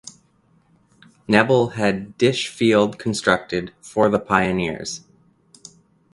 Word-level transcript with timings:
Knebel 1.29 1.73
had 1.73 2.17
Disch 2.17 2.47
Field 2.47 2.97
constructed 2.97 3.71
for 3.81 4.09
the 4.09 4.17
Pioneers. 4.19 5.01